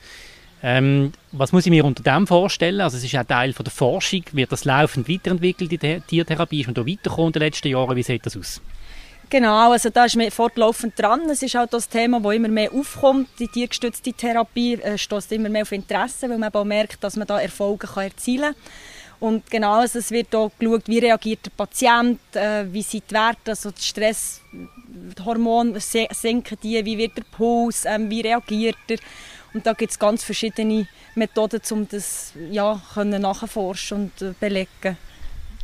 Ähm, 0.63 1.12
was 1.31 1.52
muss 1.52 1.66
ich 1.66 1.72
mir 1.72 1.86
unter 1.86 2.04
dem 2.04 2.28
vorstellen? 2.28 2.81
Also 2.81 2.98
es 2.98 3.04
ist 3.04 3.12
ja 3.13 3.24
Teil 3.24 3.54
von 3.54 3.63
der 3.63 3.72
Forschung. 3.72 4.24
Wird 4.31 4.52
das 4.52 4.66
laufend 4.66 5.10
weiterentwickelt, 5.10 5.72
die 5.72 6.02
Tiertherapie? 6.02 6.62
Ist 6.62 6.68
man 6.68 6.75
da 6.75 6.86
weitergekommen 6.86 7.28
in 7.28 7.34
den 7.34 7.42
letzten 7.42 7.68
Jahren? 7.69 7.96
Wie 7.96 8.04
sieht 8.04 8.25
das 8.25 8.38
aus? 8.38 8.62
Genau, 9.30 9.72
also 9.72 9.90
da 9.90 10.06
ist 10.06 10.18
man 10.18 10.30
fortlaufend 10.30 11.00
dran. 11.00 11.22
Es 11.30 11.42
ist 11.42 11.56
auch 11.56 11.66
das 11.66 11.88
Thema, 11.88 12.19
das 12.19 12.36
immer 12.36 12.50
mehr 12.50 12.72
aufkommt. 12.74 13.30
Die 13.40 13.48
tiergestützte 13.48 14.12
Therapie 14.12 14.74
äh, 14.74 14.98
stößt 14.98 15.31
immer 15.31 15.48
mehr 15.48 15.62
auf 15.62 15.72
Interesse, 15.72 16.30
weil 16.30 16.38
man 16.38 16.54
auch 16.54 16.66
merkt, 16.66 17.02
dass 17.04 17.16
man 17.16 17.25
da 17.25 17.40
Erfolge 17.40 17.88
kann 17.88 18.04
erzielen 18.04 18.54
kann. 18.54 18.62
Und 19.22 19.50
genau, 19.50 19.74
also 19.74 20.00
es 20.00 20.12
wird 20.12 20.36
auch 20.36 20.52
geschaut, 20.60 20.88
wie 20.88 20.98
reagiert 20.98 21.46
der 21.46 21.52
Patient, 21.52 22.19
äh, 22.34 22.66
wie 22.74 22.81
sind 22.81 23.04
die 23.10 23.14
Werte, 23.14 23.52
also 23.52 23.69
die 23.69 23.81
Stresshormone 23.81 25.80
sinken 25.80 26.57
die, 26.62 26.84
wie 26.84 26.98
wird 26.98 27.18
der 27.18 27.24
Puls, 27.31 27.86
äh, 27.86 28.00
wie 28.00 28.22
reagiert 28.22 28.75
er. 28.90 28.98
Und 29.53 29.65
da 29.65 29.74
gibt 29.74 29.92
es 29.92 30.00
ganz 30.00 30.24
verschiedene 30.24 30.88
Methoden, 31.15 31.62
um 31.71 31.88
das 31.88 32.33
ja, 32.50 32.81
können 32.94 33.21
nachforschen 33.21 34.12
und 34.19 34.21
äh, 34.21 34.33
belegen. 34.39 34.98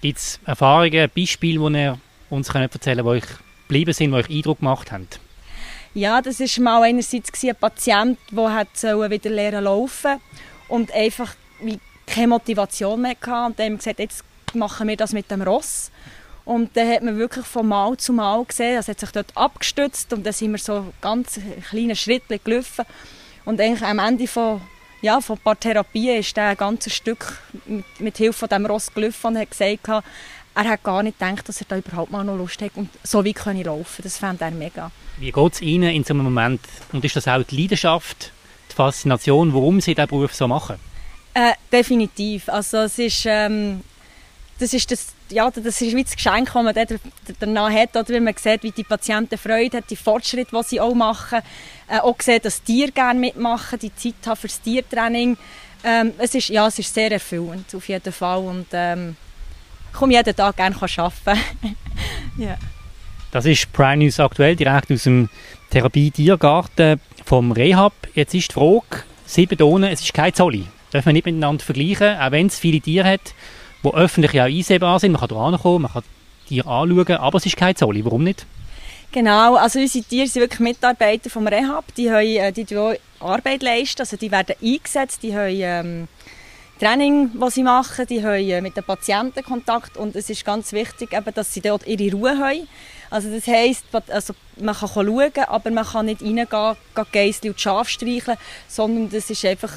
Gibt 0.01 0.17
es 0.17 0.39
Erfahrungen, 0.45 1.09
Beispiele, 1.15 1.69
die 1.69 1.77
ihr 1.77 1.99
uns 2.29 2.49
erzählen 2.49 2.69
könnt, 2.69 2.97
die 2.97 3.01
euch 3.01 3.23
geblieben 3.67 3.93
sind, 3.93 4.11
die 4.11 4.17
euch 4.17 4.29
Eindruck 4.29 4.59
gemacht 4.59 4.91
haben? 4.91 5.07
Ja, 5.93 6.21
das 6.21 6.39
war 6.39 6.63
mal 6.63 6.83
einerseits 6.83 7.31
ein 7.43 7.55
Patient, 7.55 8.19
der 8.31 9.09
wieder 9.09 9.29
lernen 9.29 9.63
laufen 9.63 10.19
und 10.67 10.91
einfach 10.91 11.33
keine 12.05 12.27
Motivation 12.27 13.01
mehr 13.01 13.11
hatte. 13.11 13.45
Und 13.45 13.59
dann 13.59 13.65
haben 13.65 13.73
wir 13.73 13.77
gesagt, 13.77 13.99
jetzt 13.99 14.23
machen 14.53 14.87
wir 14.87 14.97
das 14.97 15.13
mit 15.13 15.31
dem 15.31 15.41
Ross. 15.41 15.91
Und 16.45 16.77
dann 16.77 16.87
hat 16.87 17.03
man 17.03 17.17
wirklich 17.17 17.45
von 17.45 17.67
Mal 17.67 17.97
zu 17.97 18.13
Mal 18.13 18.45
gesehen, 18.45 18.75
er 18.75 18.85
hat 18.85 18.99
sich 18.99 19.11
dort 19.11 19.35
abgestützt 19.35 20.13
und 20.13 20.25
dann 20.25 20.33
sind 20.33 20.51
wir 20.51 20.59
so 20.59 20.93
ganz 21.01 21.39
kleine 21.69 21.95
Schritte 21.95 22.39
gelaufen. 22.39 22.85
Und 23.47 23.61
eigentlich 23.61 23.81
am 23.81 23.99
Ende 23.99 24.27
von, 24.27 24.59
ja, 25.01 25.21
von 25.21 25.37
ein 25.37 25.41
paar 25.41 25.57
Therapien 25.57 26.19
ist 26.19 26.37
ein 26.37 26.57
ganzes 26.57 26.93
Stück 26.93 27.39
mit, 27.65 27.85
mit 28.01 28.17
Hilfe 28.17 28.39
von 28.39 28.49
dem 28.49 28.65
Ross 28.65 28.93
gelaufen 28.93 29.27
und 29.27 29.37
hat 29.37 29.51
gesagt, 29.51 29.87
er 29.87 30.03
hat 30.65 30.83
gar 30.83 31.01
nicht 31.01 31.17
gedacht, 31.17 31.47
dass 31.47 31.61
er 31.61 31.67
da 31.69 31.77
überhaupt 31.77 32.11
mal 32.11 32.25
noch 32.25 32.35
Lust 32.35 32.61
hat 32.61 32.71
und 32.75 32.89
so 33.03 33.23
wie 33.23 33.31
kann 33.31 33.55
ich 33.55 33.65
laufen. 33.65 34.01
Das 34.03 34.17
fand 34.17 34.41
er 34.41 34.51
mega. 34.51 34.91
Wie 35.17 35.31
geht 35.31 35.53
es 35.53 35.61
Ihnen 35.61 35.95
in 35.95 36.03
so 36.03 36.13
einem 36.13 36.25
Moment? 36.25 36.59
Und 36.91 37.05
ist 37.05 37.15
das 37.15 37.25
auch 37.29 37.41
die 37.41 37.61
Leidenschaft, 37.61 38.33
die 38.69 38.75
Faszination, 38.75 39.53
warum 39.53 39.79
Sie 39.79 39.95
diesen 39.95 40.09
Beruf 40.09 40.35
so 40.35 40.49
machen? 40.49 40.75
Äh, 41.33 41.53
definitiv. 41.71 42.49
Also 42.49 42.79
es 42.79 42.99
ist, 42.99 43.25
ähm, 43.27 43.81
das 44.59 44.73
ist 44.73 44.91
das 44.91 45.07
ja, 45.29 45.49
das 45.51 45.81
ist 45.81 45.95
wie 45.95 46.03
das 46.03 46.15
Geschenk, 46.15 46.51
das 46.53 46.63
man 46.63 46.99
danach 47.39 47.71
hat, 47.71 47.95
oder 47.95 48.09
wenn 48.09 48.23
man 48.23 48.35
sieht, 48.37 48.63
wie 48.63 48.71
die 48.71 48.83
Patienten 48.83 49.37
Freude 49.37 49.77
haben, 49.77 49.85
die 49.89 49.95
Fortschritte, 49.95 50.55
die 50.55 50.63
sie 50.63 50.79
auch 50.79 50.93
machen, 50.93 51.39
äh, 51.87 51.99
auch 51.99 52.15
sieht, 52.21 52.45
dass 52.45 52.63
Tiere 52.63 52.91
gerne 52.91 53.19
mitmachen, 53.19 53.79
die 53.79 53.93
Zeit 53.93 54.15
haben 54.25 54.37
für 54.37 54.47
das 54.47 54.61
Tiertraining. 54.61 55.37
Ähm, 55.83 56.13
es, 56.17 56.33
ist, 56.35 56.49
ja, 56.49 56.67
es 56.67 56.79
ist 56.79 56.93
sehr 56.93 57.11
erfüllend, 57.11 57.73
auf 57.75 57.87
jeden 57.87 58.13
Fall. 58.13 58.39
Und 58.39 58.67
ähm, 58.71 59.15
ich 59.91 59.97
komme 59.97 60.13
jeden 60.13 60.35
Tag 60.35 60.55
gerne 60.57 60.75
arbeiten. 60.75 61.41
yeah. 62.39 62.57
Das 63.31 63.45
ist 63.45 63.71
Prime 63.73 63.97
News 63.97 64.19
aktuell, 64.19 64.55
direkt 64.55 64.91
aus 64.91 65.03
dem 65.03 65.29
Therapie-Tiergarten 65.69 67.01
vom 67.25 67.51
Rehab. 67.51 67.93
Jetzt 68.13 68.33
ist 68.33 68.51
die 68.51 68.53
Frage, 68.53 69.03
sieben 69.25 69.57
Tonnen, 69.57 69.91
es 69.91 70.01
ist 70.01 70.13
kein 70.13 70.33
Zolli. 70.33 70.65
Das 70.91 70.99
darf 70.99 71.05
man 71.05 71.13
nicht 71.13 71.25
miteinander 71.25 71.63
vergleichen, 71.63 72.17
auch 72.17 72.31
wenn 72.31 72.47
es 72.47 72.57
viele 72.57 72.79
Tiere 72.79 73.09
hat 73.09 73.33
die 73.83 73.93
öffentlich 73.93 74.39
auch 74.39 74.45
einsehbar 74.45 74.99
sind. 74.99 75.13
Man 75.13 75.21
kann 75.21 75.51
da 75.51 75.57
kommen, 75.57 75.83
man 75.83 75.91
kann 75.91 76.03
die 76.49 76.61
anschauen, 76.61 77.17
aber 77.17 77.37
es 77.37 77.45
ist 77.45 77.57
kein 77.57 77.75
Zolli. 77.75 78.03
Warum 78.03 78.23
nicht? 78.23 78.45
Genau, 79.11 79.55
also 79.55 79.79
unsere 79.79 80.03
Tiere 80.03 80.27
sind 80.27 80.41
wirklich 80.41 80.59
Mitarbeiter 80.59 81.29
vom 81.29 81.47
Rehab. 81.47 81.85
Die, 81.95 82.11
haben, 82.11 82.25
äh, 82.25 82.51
die, 82.51 82.67
Arbeit 83.19 83.63
leisten, 83.63 84.01
also 84.01 84.17
die 84.17 84.31
werden 84.31 84.55
eingesetzt, 84.61 85.23
die 85.23 85.35
haben... 85.35 85.55
Ähm, 85.59 86.07
Training, 86.79 87.31
das 87.39 87.55
sie 87.55 87.63
machen, 87.63 88.05
die 88.05 88.23
haben 88.23 88.61
mit 88.61 88.77
den 88.77 88.83
Patienten 88.83 89.43
Kontakt 89.43 89.97
und 89.97 90.15
es 90.15 90.29
ist 90.29 90.45
ganz 90.45 90.71
wichtig, 90.73 91.11
eben, 91.11 91.33
dass 91.33 91.51
sie 91.51 91.61
dort 91.61 91.87
ihre 91.87 92.15
Ruhe 92.15 92.37
haben. 92.37 92.67
Also 93.09 93.31
das 93.33 93.47
heisst, 93.47 93.85
also 94.09 94.35
man 94.57 94.75
kann 94.75 94.89
schauen, 94.89 95.31
aber 95.47 95.71
man 95.71 95.85
kann 95.85 96.05
nicht 96.05 96.21
reingehen, 96.21 96.75
Geissli 97.11 97.49
und 97.49 97.59
Schaf 97.59 97.89
streicheln, 97.89 98.37
sondern 98.67 99.09
das 99.09 99.29
ist 99.29 99.43
einfach 99.43 99.71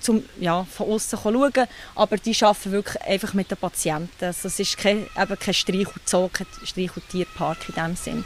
zum, 0.00 0.22
ja, 0.40 0.64
von 0.64 0.90
außen 0.90 1.18
schauen, 1.22 1.66
aber 1.94 2.16
die 2.16 2.36
arbeiten 2.40 2.72
wirklich 2.72 3.02
einfach 3.02 3.34
mit 3.34 3.50
den 3.50 3.58
Patienten. 3.58 4.24
Also 4.24 4.48
es 4.48 4.60
ist 4.60 4.78
kein, 4.78 5.06
eben 5.20 5.38
kein 5.38 5.54
Streich- 5.54 5.88
und 5.88 6.08
Zoo, 6.08 6.28
kein 6.32 6.46
Streich- 6.64 6.96
und 6.96 7.08
Tierpark 7.08 7.68
in 7.68 7.74
dem 7.74 7.96
Sinn. 7.96 8.24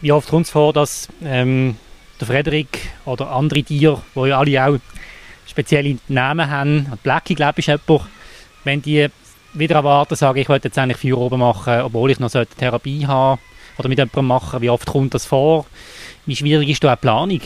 Wie 0.00 0.12
oft 0.12 0.28
kommt 0.28 0.46
es 0.46 0.52
vor, 0.52 0.72
dass 0.72 1.08
ähm, 1.22 1.76
der 2.20 2.26
Frederik 2.26 2.90
oder 3.04 3.30
andere 3.30 3.62
Tiere, 3.62 4.02
die 4.14 4.28
ja 4.28 4.38
alle 4.38 4.66
auch 4.66 4.78
spezielle 5.46 5.98
Namen 6.08 6.50
haben, 6.50 6.92
Blackie 7.02 7.34
glaube 7.34 7.60
ich 7.60 7.68
ist 7.68 7.80
jemand, 7.86 8.08
wenn 8.64 8.82
die 8.82 9.08
wieder 9.54 9.76
erwarten, 9.76 10.16
sagen, 10.16 10.38
ich 10.38 10.48
wollte 10.48 10.68
jetzt 10.68 10.78
eigentlich 10.78 10.98
Feuer 10.98 11.18
oben 11.18 11.40
machen, 11.40 11.80
obwohl 11.82 12.10
ich 12.10 12.18
noch 12.18 12.34
eine 12.34 12.46
Therapie 12.46 13.06
habe 13.06 13.40
oder 13.78 13.88
mit 13.88 13.98
jemandem 13.98 14.26
machen, 14.26 14.60
wie 14.60 14.70
oft 14.70 14.86
kommt 14.86 15.14
das 15.14 15.26
vor? 15.26 15.66
Wie 16.26 16.36
schwierig 16.36 16.68
ist 16.68 16.82
da 16.82 16.88
eine 16.88 16.96
Planung? 16.96 17.40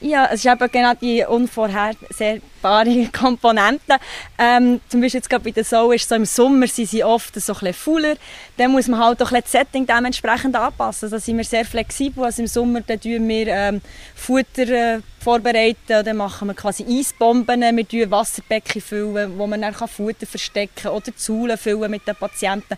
Ja, 0.00 0.26
es 0.26 0.44
ist 0.44 0.46
eben 0.46 0.70
genau 0.70 0.92
die 1.00 1.24
unvorhersehbare 1.24 3.08
Komponente. 3.12 3.96
Ähm, 4.38 4.80
zum 4.88 5.00
Beispiel 5.00 5.18
jetzt 5.18 5.30
gerade 5.30 5.44
bei 5.44 5.50
der 5.50 5.64
Sau 5.64 5.92
ist 5.92 6.08
so 6.08 6.14
im 6.14 6.26
Sommer 6.26 6.66
sind 6.66 6.90
sie 6.90 7.02
oft 7.02 7.34
so 7.34 7.52
ein 7.52 7.58
bisschen 7.58 7.74
fauler. 7.74 8.14
Dann 8.56 8.72
muss 8.72 8.88
man 8.88 9.02
halt 9.02 9.22
auch 9.22 9.30
das 9.30 9.50
Setting 9.50 9.86
dementsprechend 9.86 10.56
anpassen. 10.56 11.10
Da 11.10 11.18
sind 11.18 11.38
wir 11.38 11.44
sehr 11.44 11.64
flexibel. 11.64 12.24
Also 12.24 12.42
im 12.42 12.48
Sommer 12.48 12.82
dann 12.82 13.00
wir 13.28 13.46
ähm, 13.46 13.80
Futter 14.14 14.68
äh, 14.68 15.00
vorbereiten, 15.20 16.04
dann 16.04 16.16
machen 16.18 16.48
wir 16.48 16.54
quasi 16.54 16.84
Eisbomben, 16.84 17.60
wir 17.76 17.84
füllen 17.84 18.10
Wasserbecken, 18.10 18.82
füllen, 18.82 19.38
wo 19.38 19.46
man 19.46 19.62
dann 19.62 19.74
Futter 19.74 20.26
verstecken 20.26 20.74
kann 20.82 20.92
oder 20.92 21.16
Zuhlen 21.16 21.56
füllen 21.56 21.90
mit 21.90 22.06
den 22.06 22.14
Patienten. 22.14 22.76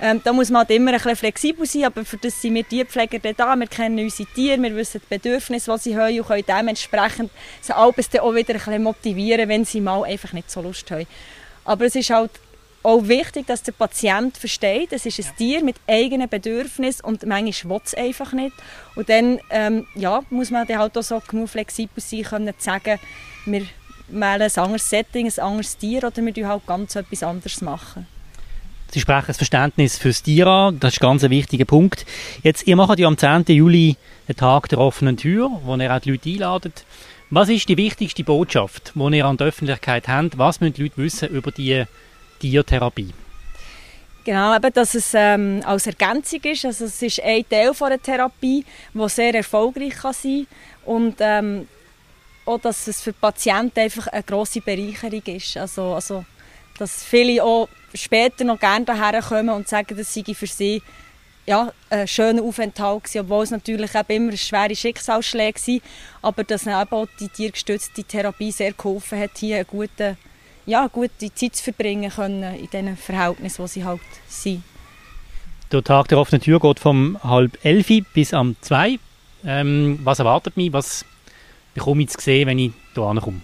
Ähm, 0.00 0.20
da 0.22 0.32
muss 0.32 0.50
man 0.50 0.60
halt 0.60 0.70
immer 0.70 0.90
ein 0.90 0.96
bisschen 0.96 1.16
flexibel 1.16 1.66
sein, 1.66 1.84
aber 1.84 2.04
für 2.04 2.18
das 2.18 2.40
sind 2.40 2.54
wir 2.54 2.68
Tierpfleger 2.68 3.18
da. 3.32 3.56
Wir 3.56 3.66
kennen 3.66 3.98
unsere 3.98 4.28
Tiere, 4.30 4.60
wir 4.62 4.76
wissen 4.76 5.00
die 5.02 5.14
Bedürfnisse, 5.14 5.72
die 5.74 5.80
sie 5.80 5.96
haben 5.96 6.18
und 6.18 6.26
können 6.26 6.44
dementsprechend 6.46 7.30
sie 7.62 7.74
alles 7.74 8.10
dann 8.10 8.20
auch 8.20 8.34
wieder 8.34 8.54
ein 8.54 8.58
bisschen 8.58 8.82
motivieren, 8.82 9.48
wenn 9.48 9.64
sie 9.64 9.80
mal 9.80 10.04
einfach 10.04 10.32
nicht 10.32 10.50
so 10.50 10.60
Lust 10.60 10.90
haben. 10.90 11.06
Aber 11.64 11.86
es 11.86 11.96
ist 11.96 12.10
halt 12.10 12.30
auch 12.82 13.08
wichtig, 13.08 13.46
dass 13.48 13.64
der 13.64 13.72
Patient 13.72 14.36
versteht, 14.36 14.92
es 14.92 15.06
ist 15.06 15.18
ein 15.18 15.36
Tier 15.36 15.64
mit 15.64 15.76
eigenen 15.88 16.28
Bedürfnissen 16.28 17.04
und 17.04 17.26
manchmal 17.26 17.78
will 17.78 17.82
es 17.84 17.94
einfach 17.94 18.32
nicht. 18.32 18.52
Und 18.94 19.08
dann 19.08 19.40
ähm, 19.50 19.86
ja, 19.96 20.22
muss 20.30 20.52
man 20.52 20.66
dann 20.68 20.78
halt 20.78 20.96
auch 20.96 21.02
so 21.02 21.20
genug 21.26 21.48
flexibel 21.48 22.00
sein, 22.00 22.22
können 22.22 22.54
zu 22.56 22.64
sagen, 22.64 23.00
wir 23.44 23.62
wählen 24.08 24.42
ein 24.42 24.56
anderes 24.56 24.88
Setting, 24.88 25.26
ein 25.26 25.42
anderes 25.42 25.76
Tier 25.76 26.04
oder 26.04 26.16
wir 26.16 26.48
halt 26.48 26.66
ganz 26.66 26.94
etwas 26.94 27.24
anderes 27.24 27.60
machen. 27.60 28.06
Sie 28.92 29.00
sprechen 29.00 29.26
das 29.26 29.36
Verständnis 29.36 29.98
fürs 29.98 30.22
Tier 30.22 30.46
an, 30.46 30.80
das 30.80 30.94
ist 30.94 31.02
ein 31.02 31.08
ganz 31.08 31.22
wichtiger 31.22 31.64
Punkt. 31.64 32.06
Jetzt, 32.42 32.66
ihr 32.66 32.76
macht 32.76 32.98
ja 32.98 33.08
am 33.08 33.18
10. 33.18 33.44
Juli 33.48 33.96
den 34.28 34.36
Tag 34.36 34.68
der 34.68 34.78
offenen 34.78 35.16
Tür, 35.16 35.50
wo 35.64 35.76
ihr 35.76 35.94
auch 35.94 36.00
die 36.00 36.12
Leute 36.12 36.30
einladet. 36.30 36.84
Was 37.28 37.48
ist 37.48 37.68
die 37.68 37.76
wichtigste 37.76 38.22
Botschaft, 38.22 38.92
die 38.94 39.16
ihr 39.16 39.26
an 39.26 39.36
der 39.36 39.48
Öffentlichkeit 39.48 40.06
habt? 40.08 40.38
Was 40.38 40.60
müssen 40.60 40.74
die 40.74 40.82
Leute 40.84 40.96
wissen 40.98 41.28
über 41.28 41.50
die 41.50 41.84
Tiertherapie? 42.38 43.12
Genau, 44.24 44.56
eben, 44.56 44.72
dass 44.72 44.94
es 44.94 45.12
ähm, 45.14 45.62
als 45.64 45.86
Ergänzung 45.86 46.40
ist. 46.42 46.64
Also 46.64 46.86
es 46.86 47.00
ist 47.02 47.22
ein 47.22 47.48
Teil 47.48 47.74
von 47.74 47.90
der 47.90 48.02
Therapie, 48.02 48.64
der 48.94 49.08
sehr 49.08 49.34
erfolgreich 49.34 49.94
kann 49.94 50.12
sein 50.12 50.46
kann. 50.84 50.94
Und 50.94 51.16
ähm, 51.20 51.68
auch, 52.44 52.60
dass 52.60 52.86
es 52.86 53.02
für 53.02 53.12
die 53.12 53.18
Patienten 53.20 53.80
einfach 53.80 54.06
eine 54.08 54.22
grosse 54.22 54.60
Bereicherung 54.60 55.22
ist. 55.26 55.56
Also, 55.56 55.94
also 55.94 56.24
dass 56.78 57.04
viele 57.04 57.42
auch 57.42 57.68
später 57.96 58.44
noch 58.44 58.58
gerne 58.58 58.84
daher 58.84 59.20
kommen 59.22 59.50
und 59.50 59.68
sagen, 59.68 59.96
das 59.96 60.12
sei 60.12 60.22
für 60.34 60.46
sie 60.46 60.82
ja, 61.46 61.72
ein 61.90 62.08
schöner 62.08 62.42
Aufenthalt 62.42 63.04
gewesen, 63.04 63.20
obwohl 63.20 63.44
es 63.44 63.50
natürlich 63.50 63.94
eben 63.94 64.28
immer 64.28 64.36
schwere 64.36 64.74
Schicksalsschläge 64.74 65.60
waren, 65.60 65.80
aber 66.22 66.44
dass 66.44 66.66
auch 66.66 67.06
die 67.20 67.28
tiergestützte 67.28 68.02
Therapie 68.02 68.50
sehr 68.50 68.72
geholfen 68.72 69.20
hat, 69.20 69.38
hier 69.38 69.56
eine 69.56 69.64
gute, 69.64 70.16
ja, 70.66 70.88
gute 70.88 71.32
Zeit 71.32 71.54
zu 71.54 71.62
verbringen 71.62 72.10
können 72.10 72.54
in 72.56 72.68
diesen 72.68 72.96
Verhältnissen, 72.96 73.62
wo 73.62 73.66
sie 73.66 73.84
halt 73.84 74.00
sind. 74.26 74.62
Der 75.72 75.82
Tag 75.82 76.08
der 76.08 76.18
offenen 76.18 76.42
Tür 76.42 76.60
geht 76.60 76.80
vom 76.80 77.18
halb 77.22 77.58
elf 77.64 77.88
bis 78.12 78.34
am 78.34 78.56
zwei. 78.60 78.98
Ähm, 79.44 80.00
was 80.02 80.18
erwartet 80.18 80.56
mich? 80.56 80.72
Was 80.72 81.04
bekomme 81.74 82.02
ich 82.02 82.10
zu 82.10 82.20
sehen, 82.20 82.48
wenn 82.48 82.58
ich 82.58 82.72
hier 82.94 83.02
ankomme? 83.04 83.40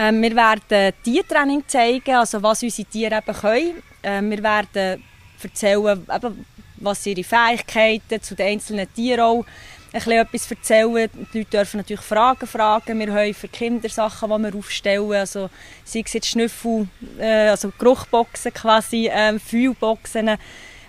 Ähm, 0.00 0.22
wir 0.22 0.36
werden 0.36 0.94
Tiertraining 1.02 1.64
zeigen, 1.66 2.14
also 2.14 2.40
was 2.40 2.62
unsere 2.62 2.88
Tiere 2.88 3.16
eben 3.16 3.36
können. 3.36 3.82
Ähm, 4.04 4.30
wir 4.30 4.40
werden 4.44 5.02
erzählen, 5.42 6.06
eben, 6.14 6.46
was 6.76 7.04
ihre 7.04 7.24
Fähigkeiten 7.24 8.22
zu 8.22 8.36
den 8.36 8.46
einzelnen 8.46 8.86
Tieren 8.94 9.20
auch 9.20 9.44
ein 9.92 9.98
bisschen 9.98 10.12
etwas 10.12 10.50
erzählen. 10.52 11.10
Die 11.34 11.38
Leute 11.38 11.50
dürfen 11.50 11.78
natürlich 11.78 12.04
Fragen 12.04 12.46
fragen. 12.46 12.96
Wir 13.00 13.12
haben 13.12 13.34
für 13.34 13.48
Kinder 13.48 13.88
Sachen, 13.88 14.30
die 14.30 14.44
wir 14.44 14.54
aufstellen. 14.54 15.12
Also, 15.14 15.50
sei 15.84 16.02
es 16.06 16.12
jetzt 16.12 16.28
Schnüffel, 16.28 16.86
äh, 17.18 17.48
also 17.48 17.72
Geruchboxen 17.76 18.54
quasi, 18.54 19.10
ähm, 19.12 19.40
Fühlboxen. 19.40 20.36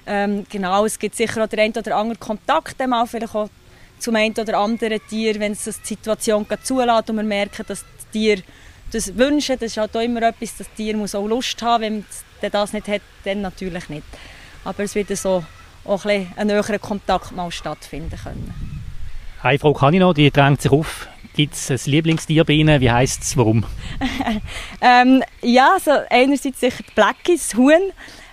Ähm, 0.06 0.46
genau, 0.52 0.86
es 0.86 1.00
gibt 1.00 1.16
sicher 1.16 1.44
auch 1.44 1.48
den 1.48 1.62
einen 1.62 1.78
oder 1.78 1.96
anderen 1.96 2.20
Kontakt 2.20 2.78
mal 2.88 3.08
vielleicht 3.08 3.34
auch 3.34 3.50
zum 3.98 4.16
einen 4.16 4.36
oder 4.38 4.60
anderen 4.60 5.00
Tier, 5.10 5.40
wenn 5.40 5.54
es 5.54 5.64
die 5.64 5.72
Situation 5.72 6.46
zulässt 6.64 7.10
und 7.10 7.16
wir 7.16 7.24
merken, 7.24 7.66
dass 7.68 7.84
das 7.98 8.12
Tier 8.12 8.44
das 8.92 9.18
wünschen, 9.18 9.58
das 9.60 9.72
ist 9.72 9.78
halt 9.78 9.96
auch 9.96 10.02
immer 10.02 10.22
etwas, 10.24 10.58
das 10.58 10.68
Tier 10.76 10.96
muss 10.96 11.16
auch 11.16 11.28
Lust 11.28 11.62
haben, 11.62 11.82
wenn 11.82 12.06
es 12.10 12.52
das 12.52 12.74
nicht 12.74 12.88
hat, 12.88 13.02
dann 13.24 13.42
natürlich 13.42 13.90
nicht. 13.90 14.04
Aber 14.64 14.84
es 14.84 14.96
wird 14.96 15.16
so 15.18 15.44
auch 15.86 16.06
ein, 16.06 16.32
ein 16.36 16.48
näherer 16.48 16.80
Kontakt 16.80 17.32
mal 17.32 17.52
stattfinden 17.52 18.18
können. 18.22 18.54
Eine 19.42 19.60
Frage 19.60 19.80
kann 19.80 19.94
ich 19.94 20.00
noch, 20.00 20.14
die 20.14 20.32
drängt 20.32 20.62
sich 20.62 20.72
auf. 20.72 21.08
Gibt 21.34 21.54
es 21.54 21.72
ein 21.72 21.80
Lieblingstier 21.92 22.44
bei 22.44 22.54
Ihnen? 22.54 22.82
Wie 22.82 22.92
heisst 22.92 23.24
es? 23.24 23.38
Warum? 23.38 23.66
ähm, 24.82 25.24
ja, 25.42 25.74
also 25.74 25.92
einerseits 26.10 26.60
sicher 26.60 26.84
die 26.84 26.94
Blackies, 26.94 27.50
das 27.50 27.58
Huhn. 27.58 27.92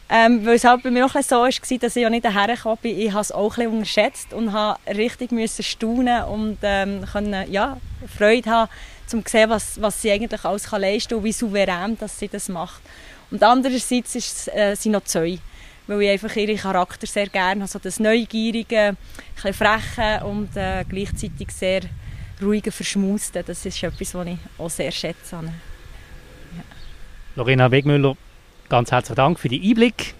Ähm, 0.08 0.46
weil 0.46 0.54
es 0.54 0.64
halt 0.64 0.84
bei 0.84 0.90
mir 0.90 1.04
auch 1.04 1.20
so 1.20 1.36
war, 1.36 1.48
dass 1.48 1.96
ich 1.96 2.02
ja 2.02 2.10
nicht 2.10 2.24
daher 2.24 2.56
bin. 2.80 2.98
Ich 2.98 3.10
habe 3.10 3.22
es 3.22 3.32
auch 3.32 3.58
ein 3.58 3.66
unterschätzt 3.66 4.32
und 4.32 4.52
habe 4.52 4.78
richtig 4.86 5.32
müssen 5.32 5.64
staunen 5.64 6.22
und 6.24 6.58
ähm, 6.62 7.04
können, 7.12 7.50
ja, 7.50 7.76
Freude 8.16 8.48
haben 8.48 8.70
um 9.12 9.24
zu 9.24 9.30
sehen, 9.30 9.50
was, 9.50 9.80
was 9.80 10.02
sie 10.02 10.10
eigentlich 10.10 10.44
alles 10.44 10.64
kann 10.64 10.80
leisten 10.80 11.10
kann 11.10 11.18
und 11.18 11.24
wie 11.24 11.32
souverän 11.32 11.98
dass 11.98 12.18
sie 12.18 12.28
das 12.28 12.48
macht. 12.48 12.82
Und 13.30 13.42
andererseits 13.42 14.14
ist, 14.14 14.48
äh, 14.54 14.74
sind 14.74 14.92
noch 14.92 15.04
Zeu, 15.04 15.36
weil 15.86 16.02
ich 16.02 16.10
einfach 16.10 16.34
ihren 16.36 16.56
Charakter 16.56 17.06
sehr 17.06 17.28
gerne 17.28 17.62
habe, 17.62 17.70
so 17.70 17.78
das 17.78 18.00
Neugierige, 18.00 18.96
ein 19.42 19.54
freche 19.54 20.24
und 20.24 20.56
äh, 20.56 20.84
gleichzeitig 20.88 21.50
sehr 21.50 21.82
ruhige, 22.42 22.70
verschmuste. 22.70 23.42
Das 23.42 23.64
ist 23.64 23.82
etwas, 23.82 24.14
was 24.14 24.26
ich 24.26 24.38
auch 24.58 24.70
sehr 24.70 24.92
schätze. 24.92 25.36
Ja. 25.36 26.62
Lorena 27.34 27.70
Wegmüller, 27.70 28.16
ganz 28.68 28.92
herzlichen 28.92 29.16
Dank 29.16 29.38
für 29.38 29.48
den 29.48 29.62
Einblick. 29.62 30.14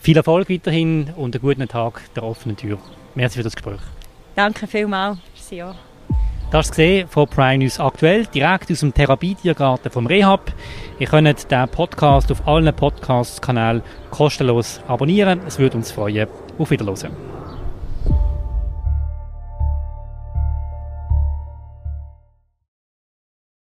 Viel 0.00 0.16
Erfolg 0.16 0.48
weiterhin 0.48 1.12
und 1.16 1.34
einen 1.34 1.42
guten 1.42 1.68
Tag 1.68 2.02
der 2.14 2.22
offenen 2.22 2.56
Tür. 2.56 2.78
Merci 3.14 3.38
für 3.38 3.42
das 3.42 3.54
Gespräch. 3.54 3.80
Danke 4.36 4.66
vielmals. 4.68 5.18
Sie 5.34 5.62
auch. 5.62 5.87
Das 6.50 6.70
gesehen 6.70 7.06
von 7.08 7.28
Prime 7.28 7.58
News 7.58 7.78
aktuell, 7.78 8.24
direkt 8.24 8.70
aus 8.70 8.80
dem 8.80 8.94
Therapietiergarten 8.94 9.92
vom 9.92 10.06
Rehab. 10.06 10.50
Ihr 10.98 11.06
könnt 11.06 11.50
den 11.50 11.68
Podcast 11.68 12.32
auf 12.32 12.48
allen 12.48 12.74
Podcast-Kanälen 12.74 13.82
kostenlos 14.10 14.80
abonnieren. 14.88 15.40
Es 15.46 15.58
würde 15.58 15.76
uns 15.76 15.90
freuen. 15.92 16.26
Auf 16.58 16.70
Wiedersehen. 16.70 17.37